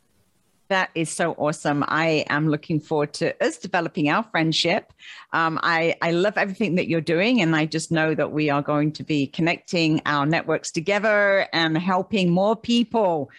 That 0.68 0.90
is 0.94 1.10
so 1.10 1.32
awesome. 1.32 1.84
I 1.88 2.24
am 2.30 2.48
looking 2.48 2.80
forward 2.80 3.12
to 3.14 3.44
us 3.44 3.58
developing 3.58 4.08
our 4.08 4.22
friendship. 4.22 4.92
Um, 5.32 5.60
I, 5.62 5.94
I 6.00 6.12
love 6.12 6.38
everything 6.38 6.76
that 6.76 6.88
you're 6.88 7.02
doing, 7.02 7.42
and 7.42 7.54
I 7.54 7.66
just 7.66 7.92
know 7.92 8.14
that 8.14 8.32
we 8.32 8.48
are 8.48 8.62
going 8.62 8.92
to 8.92 9.04
be 9.04 9.26
connecting 9.26 10.00
our 10.06 10.24
networks 10.24 10.70
together 10.70 11.46
and 11.52 11.76
helping 11.76 12.30
more 12.30 12.56
people 12.56 13.30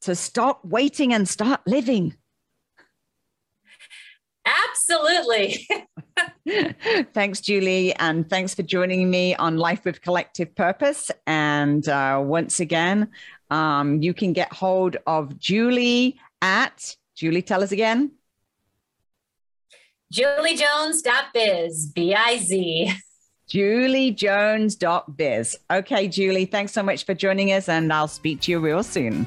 to 0.00 0.16
stop 0.16 0.64
waiting 0.64 1.12
and 1.12 1.28
start 1.28 1.60
living. 1.66 2.16
Absolutely. 4.44 5.68
thanks, 7.14 7.40
Julie. 7.40 7.94
And 7.94 8.28
thanks 8.28 8.54
for 8.54 8.62
joining 8.62 9.08
me 9.08 9.36
on 9.36 9.56
Life 9.56 9.84
with 9.84 10.02
Collective 10.02 10.52
Purpose. 10.56 11.12
And 11.28 11.88
uh, 11.88 12.20
once 12.24 12.58
again, 12.58 13.08
um, 13.50 14.02
you 14.02 14.12
can 14.12 14.32
get 14.32 14.52
hold 14.52 14.96
of 15.06 15.38
Julie 15.38 16.18
at, 16.42 16.96
Julie, 17.16 17.40
tell 17.40 17.62
us 17.62 17.72
again. 17.72 18.12
JulieJones.biz, 20.12 21.92
B 21.94 22.14
I 22.14 22.36
Z. 22.36 22.92
JulieJones.biz. 23.48 25.56
Okay, 25.70 26.08
Julie, 26.08 26.44
thanks 26.44 26.72
so 26.72 26.82
much 26.82 27.06
for 27.06 27.14
joining 27.14 27.52
us, 27.52 27.68
and 27.68 27.92
I'll 27.92 28.08
speak 28.08 28.40
to 28.42 28.50
you 28.50 28.60
real 28.60 28.82
soon. 28.82 29.26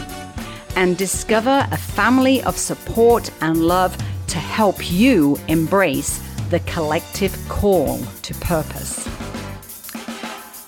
and 0.75 0.97
discover 0.97 1.67
a 1.71 1.77
family 1.77 2.41
of 2.45 2.57
support 2.57 3.29
and 3.41 3.57
love 3.57 3.95
to 4.25 4.39
help 4.39 4.91
you 4.91 5.39
embrace 5.47 6.19
the 6.49 6.61
collective 6.61 7.37
call 7.47 7.99
to 8.23 8.33
purpose. 8.33 9.07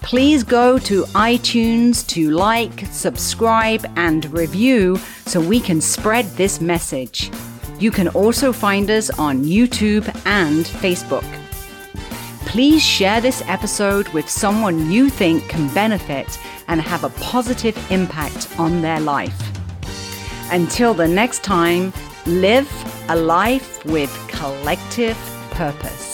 Please 0.03 0.43
go 0.43 0.77
to 0.77 1.05
iTunes 1.05 2.05
to 2.07 2.29
like, 2.29 2.85
subscribe, 2.91 3.83
and 3.95 4.31
review 4.31 4.99
so 5.27 5.39
we 5.39 5.59
can 5.59 5.81
spread 5.81 6.25
this 6.37 6.61
message. 6.61 7.29
You 7.79 7.91
can 7.91 8.07
also 8.09 8.51
find 8.51 8.89
us 8.89 9.09
on 9.11 9.43
YouTube 9.43 10.07
and 10.25 10.65
Facebook. 10.65 11.25
Please 12.47 12.81
share 12.81 13.21
this 13.21 13.43
episode 13.47 14.07
with 14.09 14.29
someone 14.29 14.89
you 14.89 15.09
think 15.09 15.47
can 15.49 15.71
benefit 15.73 16.39
and 16.67 16.81
have 16.81 17.03
a 17.03 17.09
positive 17.21 17.77
impact 17.91 18.47
on 18.57 18.81
their 18.81 18.99
life. 18.99 19.39
Until 20.51 20.93
the 20.93 21.07
next 21.07 21.43
time, 21.43 21.91
live 22.25 22.69
a 23.09 23.15
life 23.15 23.85
with 23.85 24.11
collective 24.29 25.17
purpose. 25.51 26.06